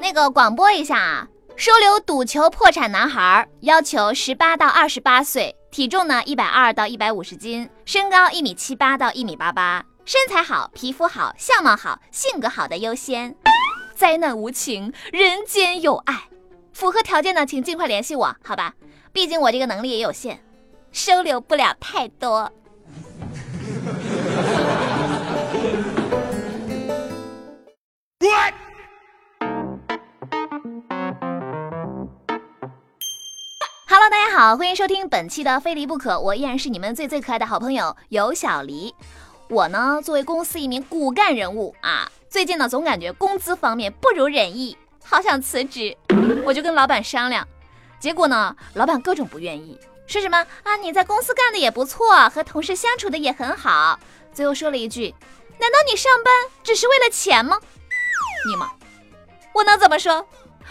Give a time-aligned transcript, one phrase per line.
[0.00, 13.36] 那个广播一下啊，收留赌球破产男孩，要求十八到二十八岁，体重呢一百二到一百五十斤，身高一米七八到一米八八，身材好，皮肤好，相貌好，性格好的优先。
[13.94, 16.28] 灾难无情，人间有爱。
[16.72, 18.74] 符合条件的，请尽快联系我，好吧？
[19.12, 20.42] 毕竟我这个能力也有限，
[20.92, 22.50] 收留不了太多。
[34.46, 38.94] 好，欢迎收听本期的《非离不可》，我依然是你们最最可爱的好朋友有小黎。
[39.48, 45.96] 我呢，作为公司一名骨干人物啊，最近呢总感觉工资方面不如人意，好想辞职。
[46.44, 47.44] 我就跟老板商量，
[47.98, 53.98] 结果呢，老板各种不愿意，说什么啊你在公司干的也不错，和同事相处的也很好。
[54.32, 55.12] 最后说了一句：
[55.58, 56.32] 难道你上班
[56.62, 57.58] 只是为了钱吗？
[58.48, 58.70] 你妈，
[59.52, 60.24] 我能怎么说？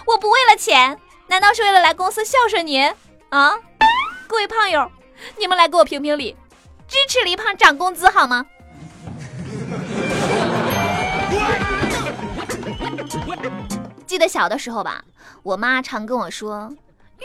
[0.07, 2.89] 我不为了钱，难道是为了来公司孝顺您
[3.27, 3.59] 啊？
[4.35, 4.91] 各位胖友，
[5.39, 6.35] 你们来给我评评理，
[6.89, 8.45] 支持黎胖涨工资好吗？
[14.05, 15.01] 记得小的时候吧，
[15.41, 16.69] 我妈常跟我说，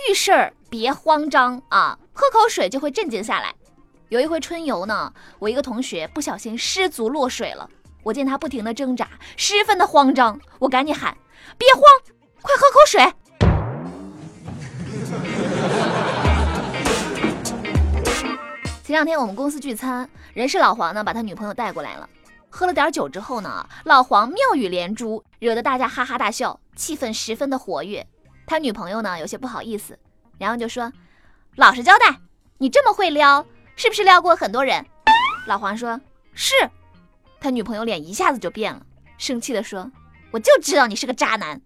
[0.08, 3.52] 遇事儿别慌张啊，喝口水就会镇静下来。
[4.08, 7.68] 有一回春游呢，我一个同学不小心失足落水了，
[8.04, 11.16] 我见他不停的挣扎，十分的慌张，我赶紧喊：
[11.58, 11.82] 别慌，
[12.40, 13.12] 快喝口水。
[18.90, 22.10] 前两天我们公司聚餐，人事老黄呢把他女朋友带过来了。
[22.48, 28.04] 喝了点酒之后呢，老黄妙语连珠，惹得大家哈哈大笑，气氛十分的活跃。
[28.48, 29.96] 他女朋友呢有些不好意思，
[30.38, 30.92] 然后就说
[31.54, 32.18] ：“老实交代，
[32.58, 33.46] 你这么会撩，
[33.76, 34.84] 是不是撩过很多人？”
[35.46, 36.00] 老黄说
[36.34, 36.52] ：“是。”
[37.40, 38.84] 他女朋友脸一下子就变了，
[39.18, 39.88] 生气的说
[40.32, 41.62] ：“我就知道你是个渣男。”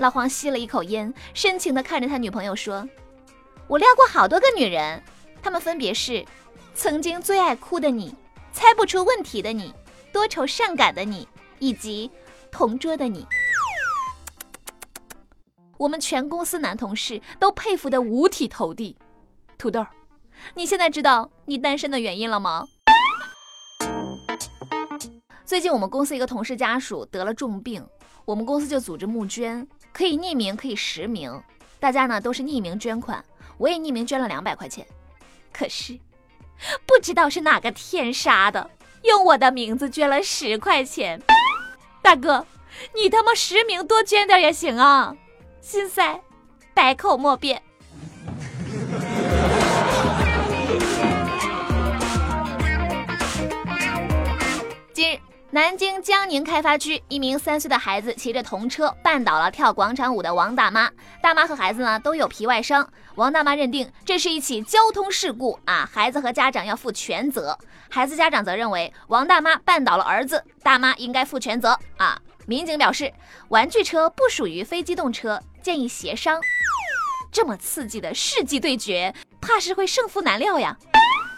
[0.00, 2.88] 老黄吸了一口烟，深情的看着他女朋友说
[3.68, 5.02] ：“我撩过好多个女人，
[5.42, 6.24] 他们分别是
[6.74, 8.14] 曾经最爱哭的你。”
[8.54, 9.74] 猜不出问题的你，
[10.12, 11.26] 多愁善感的你，
[11.58, 12.10] 以及
[12.50, 13.26] 同桌的你，
[15.78, 18.94] 我们全公司男同事都佩服的五体投地。
[19.56, 19.86] 土豆，
[20.54, 22.66] 你现在知道你单身的原因了吗？
[25.46, 27.82] 最近我们公司一个同事家属得了重病，
[28.26, 31.42] 我们公司就组织募捐，可以匿名，可以实名，
[31.80, 33.24] 大家呢都是匿名捐款，
[33.56, 34.86] 我也匿名捐了两百块钱，
[35.52, 35.98] 可是。
[36.86, 38.70] 不知道是哪个天杀的，
[39.02, 41.20] 用我的名字捐了十块钱。
[42.00, 42.46] 大哥，
[42.94, 45.14] 你他妈实名多捐点也行啊！
[45.60, 46.20] 心塞，
[46.72, 47.62] 百口莫辩。
[55.54, 60.90] 南京江宁开发区，一名三岁的孩子骑着童车绊倒了跳广场舞的王大妈，
[61.20, 62.90] 大妈和孩子呢都有皮外伤。
[63.16, 67.58] 王大妈认定这是一起交通事故啊，孩子和家长要负全责。
[67.90, 72.18] 孩子家长则认为王大妈绊倒了儿子，大妈应该负全责啊。
[72.46, 73.12] 民警表示，
[73.48, 76.40] 玩具车不属于非机动车，建议协商。
[77.30, 80.74] 这么刺激的世纪对决，怕是会胜负难料呀。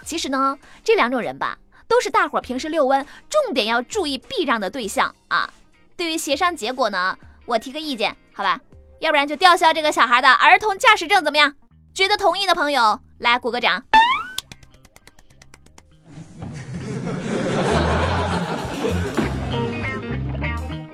[0.04, 1.58] 其实呢，这两种人吧。
[1.86, 5.52] 都是大伙平时遛弯重点要注意避让的对象啊！
[5.96, 8.60] 对于协商结果呢，我提个意见，好吧？
[9.00, 11.54] 要不然就吊销这个小孩的儿童驾驶证，怎么样？
[11.92, 13.84] 觉得同意的朋友来鼓个掌。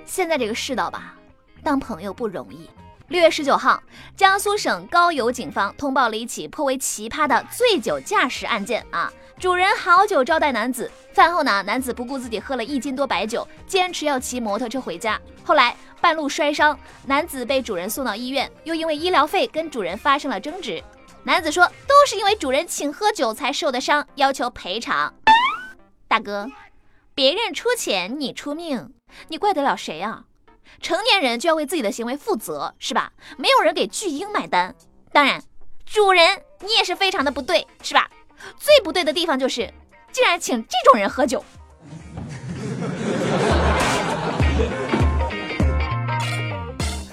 [0.05, 1.15] 现在这个世道吧，
[1.63, 2.69] 当朋友不容易。
[3.09, 3.83] 六月十九号，
[4.17, 9.11] 江苏省高邮警方通报了一起颇为奇葩的醉酒驾驶案件啊！
[9.41, 15.19] 主人好酒招待男子，饭后呢，男子不顾自己喝了一斤多白酒，坚持要骑摩托车回家。
[15.43, 20.85] 后来半路摔伤，男子被主人送到医院，又因为医疗费跟主人发生了争执。
[21.23, 25.15] 男子说，都是因为主人请喝酒才受的伤，要求赔偿。
[26.07, 26.47] 大哥，
[27.15, 28.93] 别人出钱你出命，
[29.29, 30.25] 你怪得了谁啊？
[30.83, 33.11] 成年人就要为自己的行为负责，是吧？
[33.39, 34.75] 没有人给巨婴买单。
[35.15, 35.43] 当然，
[35.87, 38.11] 主人你也是非常的不对，是吧？
[38.59, 39.73] 最不对的地方就是，
[40.13, 41.45] 竟然请这种人喝酒。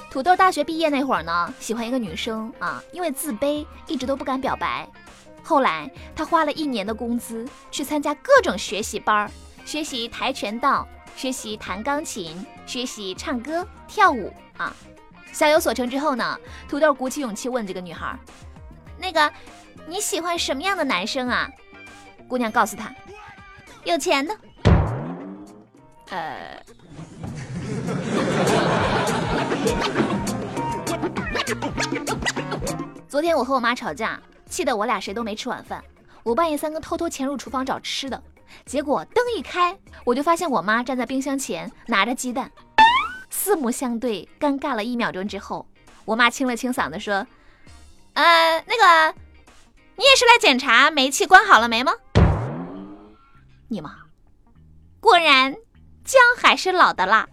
[0.09, 4.88] 土豆大学毕业那会儿呢，喜欢一个女生啊，因为自卑，一直都不敢表白。
[5.44, 9.31] 后来他花了一年的工资去参加各种学习班儿，
[9.65, 10.88] 学习跆拳道。
[11.15, 14.71] 学习弹钢琴，学习唱歌跳舞啊！
[15.31, 16.38] 小有所成之后呢，
[16.69, 18.15] 土豆鼓起勇气问这个女孩
[18.99, 19.31] ：“那个
[19.88, 21.49] 你喜欢什么样的男生啊？”
[22.27, 22.94] 姑娘告诉他
[23.85, 24.38] ：“有钱的。
[26.09, 26.61] 呃。
[33.07, 35.83] 昨天我和我妈吵架，气得我俩谁都没吃晚饭。
[36.23, 38.21] 我半夜三更偷偷潜入厨房找吃的，
[38.65, 42.51] 结果灯一开，我就发现我妈站在冰箱前拿着鸡蛋。
[43.29, 45.65] 四目相对，尴尬了一秒钟之后，
[46.03, 47.25] 我妈清了清嗓子说
[48.17, 49.15] ：“呃，那个，
[49.95, 51.91] 你也是来检查煤气关好了没吗？”
[53.69, 53.95] 你妈，
[54.99, 55.55] 果然
[56.03, 57.27] 姜还是老的辣。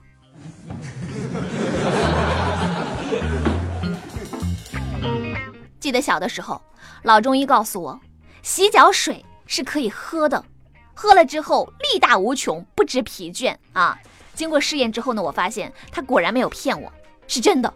[5.80, 6.60] 记得小的时候，
[7.02, 7.98] 老中医告诉我，
[8.42, 10.44] 洗脚水是可以喝的，
[10.92, 13.98] 喝了之后力大无穷，不知疲倦啊。
[14.34, 16.92] 经过试验之后呢，我发现他果然没有骗我，
[17.26, 17.72] 是真的。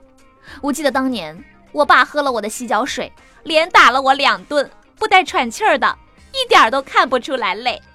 [0.61, 1.43] 我记得当年
[1.73, 3.13] 我爸喝了我的洗脚水，
[3.45, 5.97] 连打了我两顿，不带喘气儿的，
[6.33, 7.81] 一点都看不出来累。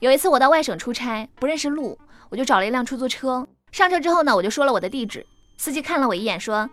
[0.00, 1.98] 有一次我到外省出差，不认识路。
[2.30, 5.24] 我就找了一辆出租车，上车之后呢，我就说了我的地址。
[5.56, 6.68] 司机看了我一眼，说：“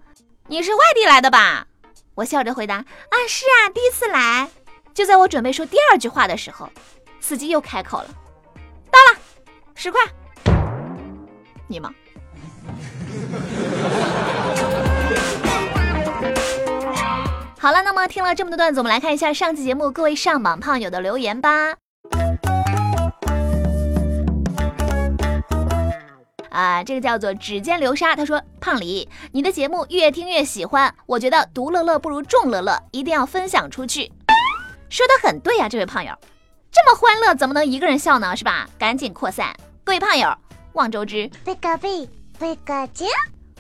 [0.48, 1.68] 你是外地来的吧？”
[2.16, 4.50] 我笑着回答：“啊，是啊，第一次来。”
[4.94, 6.70] 就在我准备说第二句话的时候，
[7.20, 8.16] 司机又开口了：“到了，
[9.82, 10.00] 十块。”
[11.68, 11.92] 你吗？
[17.58, 21.74] 好了，那么听了这么多段子，我们来看一下上期节目各位上榜胖友的留言吧。
[26.52, 28.16] 啊，这个叫做指尖流沙。
[28.16, 34.12] 他说：“胖李，你的节目越听越喜欢，我觉得独乐乐不如众乐乐，一定要分享出去。”
[34.90, 36.14] 说的很对呀，这位胖友，
[36.72, 38.36] 这么欢乐怎么能一个人笑呢？
[38.36, 38.68] 是吧？
[38.78, 39.56] 赶紧扩散。
[39.84, 40.38] 各位胖友，
[40.74, 41.30] 望周知。
[41.44, 42.08] 贝个贝，
[42.40, 43.06] 贝个姐。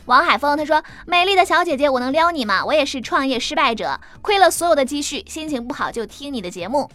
[0.05, 2.63] 王海峰他说：“美丽的小姐姐，我能撩你吗？
[2.63, 6.89] 我也是创业失败者，亏了所有的积蓄，心情不好就听你的节目。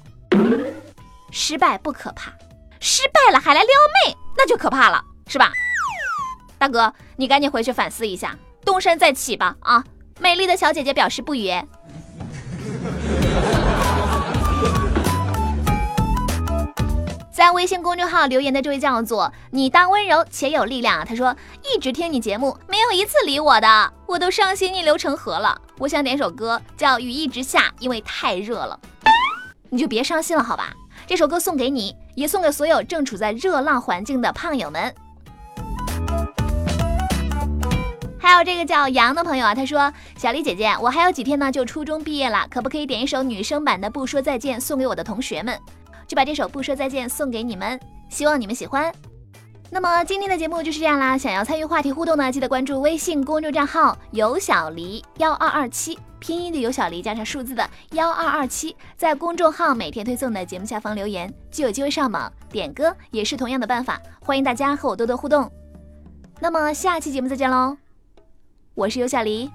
[1.31, 2.33] 失败不可怕，
[2.81, 5.51] 失败了还来撩妹，那就可怕了，是吧？”
[6.57, 9.57] 大哥，你赶紧回去反思一下，东山再起吧！
[9.61, 9.85] 啊，
[10.21, 11.53] 美丽的小姐姐表示不语。
[17.47, 21.33] 在微信公众号留言的这位叫做“你当温柔且有力量”，他说
[21.63, 25.57] 一直听你节目，没有一次理我的，我都伤心逆流成河了。
[25.79, 28.77] 我想点首歌叫《雨一直下》，因为太热了。
[29.71, 30.73] 你就别伤心了，好吧？
[31.07, 34.93] 这首歌送给你，也送给所有正处在热浪环境的胖友们。
[38.19, 45.57] 还有这个叫杨的朋友啊，他说：“小丽姐姐，我还有几天呢就初中毕业了，可不可以点一首女生版的《不说再见》送给我的同学们？
[46.07, 48.93] 就把这首《不说再见》送给你们，希望你们喜欢。
[49.69, 65.51] 那么今天的节目就是这样啦，想要参与话题互动呢，记得关注微信公众账号有小黎幺二二七，拼音的有小黎加上数字的幺二二七，在公众号每天推送的节目下方留言，就有机会上榜点歌，也是同样的办法，欢迎大家和我多多互动。
[66.39, 67.77] 那么下期节目再见喽。
[68.75, 69.51] 我是有小黎，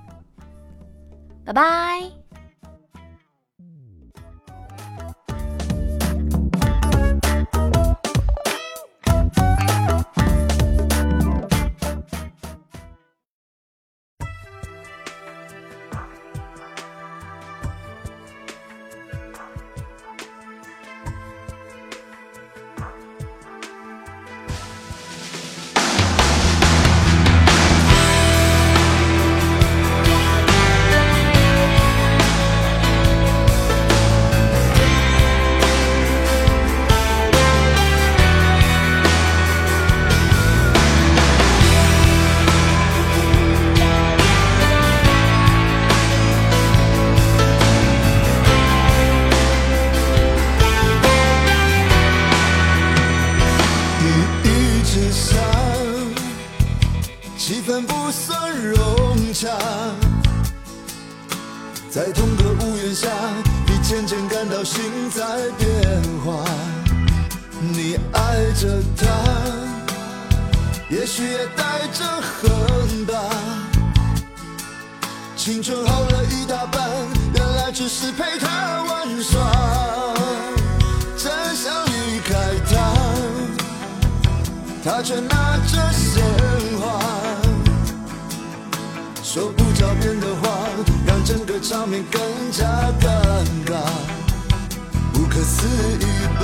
[1.46, 2.21] 拜拜。
[61.92, 63.10] 在同个屋檐下，
[63.68, 64.82] 你渐渐感到心
[65.14, 65.26] 在
[65.58, 66.42] 变化。
[67.60, 69.06] 你爱着他，
[70.90, 73.14] 也许也带着恨吧。
[75.36, 76.90] 青春耗了一大半，
[77.36, 80.16] 原来只是陪他玩耍。
[81.18, 82.94] 真想离开他，
[84.82, 86.24] 他却拿着鲜
[86.80, 87.02] 花，
[89.22, 90.51] 说不着边的话。
[91.32, 92.22] 整个场面更
[92.52, 92.66] 加
[93.00, 93.08] 尴
[93.66, 93.80] 尬。
[95.14, 96.06] 不可思议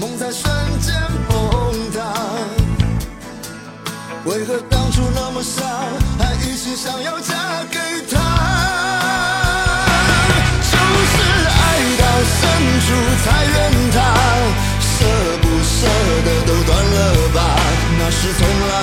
[0.00, 0.92] 梦在瞬间
[1.28, 1.38] 崩
[1.92, 1.98] 塌。
[4.24, 5.62] 为何当初那么傻
[6.18, 7.78] 还一心想要嫁给
[8.10, 8.18] 他？
[10.72, 10.76] 就
[11.12, 11.14] 是
[11.46, 11.62] 爱
[12.00, 12.02] 到
[12.34, 12.40] 深
[12.80, 12.86] 处
[13.22, 13.56] 才怨
[13.92, 13.96] 他
[14.80, 14.90] 舍
[15.42, 15.86] 不舍
[16.24, 16.98] 得都断了
[17.32, 17.38] 吧。
[18.00, 18.74] 那是从来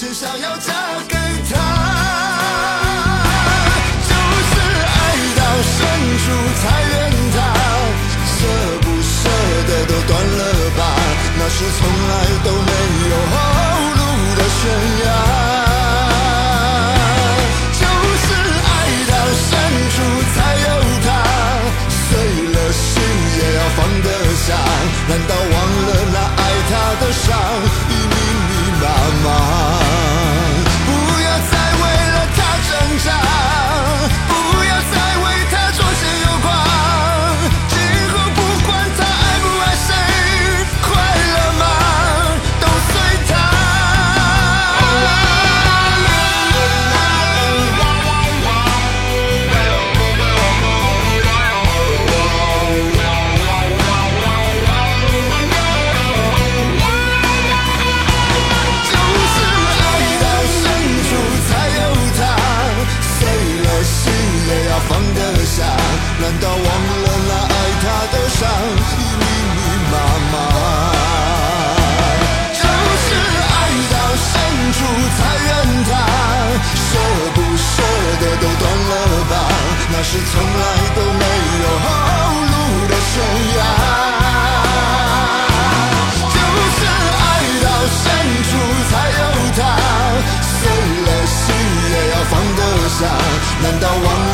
[0.00, 0.72] 还一心想要嫁
[1.06, 1.52] 给他。
[4.08, 4.14] 就
[4.48, 4.96] 是爱
[5.36, 5.76] 到深
[6.16, 6.24] 处
[6.56, 6.92] 才怨
[7.34, 7.36] 他，
[8.24, 8.38] 舍
[8.80, 9.18] 不舍
[9.68, 10.42] 得都断了
[10.78, 10.80] 吧，
[11.38, 12.72] 那是从来都没
[13.10, 13.36] 有后
[13.98, 14.00] 路
[14.36, 14.60] 的悬
[15.04, 15.06] 崖。
[17.78, 17.84] 就
[18.16, 18.26] 是
[18.64, 18.72] 爱
[19.10, 19.50] 到深
[19.90, 19.96] 处
[20.34, 20.68] 才有
[21.04, 21.08] 他，
[22.08, 22.08] 碎
[22.48, 22.88] 了心
[23.36, 24.08] 也要放得
[24.46, 24.48] 下，
[25.08, 25.54] 难道忘
[25.86, 26.72] 了那爱他
[27.04, 27.28] 的伤
[66.30, 69.22] 难道忘了那爱他的伤已密
[69.56, 69.58] 密
[69.90, 69.94] 麻
[70.30, 70.34] 麻？
[72.54, 73.04] 就是
[73.50, 73.52] 爱
[73.90, 74.30] 到深
[74.76, 74.78] 处
[75.18, 75.50] 才怨
[75.90, 75.92] 他，
[76.86, 76.88] 舍
[77.34, 77.66] 不舍
[78.20, 78.92] 得都断了
[79.28, 79.32] 吧，
[79.90, 80.62] 那是从来
[80.94, 81.24] 都没
[81.62, 81.88] 有后
[82.46, 82.54] 路
[82.86, 83.12] 的悬
[83.56, 83.58] 崖。
[86.30, 86.38] 就
[86.70, 86.78] 是
[87.26, 87.28] 爱
[87.64, 87.66] 到
[87.98, 88.02] 深
[88.46, 88.50] 处
[88.88, 89.22] 才有
[89.58, 89.60] 他，
[90.46, 90.58] 碎
[91.06, 91.34] 了心
[91.90, 93.00] 也要放得下。
[93.62, 94.29] 难道忘了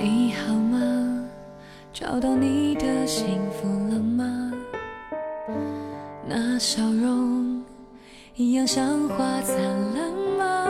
[0.00, 1.24] 你好吗？
[1.92, 4.52] 找到你的幸福了吗？
[6.24, 7.60] 那笑容
[8.36, 9.56] 一样像花灿
[9.96, 10.66] 烂吗？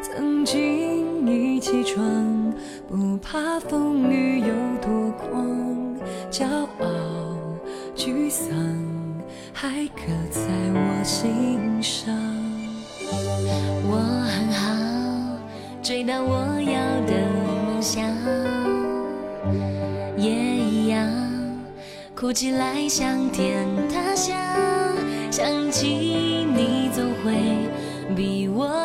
[0.00, 2.04] 曾经一起闯，
[2.88, 5.96] 不怕风雨有多狂，
[6.30, 6.46] 骄
[22.22, 24.32] 哭起来像天塌下。
[25.28, 27.34] 想起你总会
[28.14, 28.81] 比我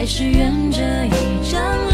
[0.00, 1.89] 还是愿这一张